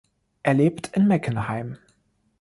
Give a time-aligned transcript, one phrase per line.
[0.41, 1.77] Er lebt in Meckenheim.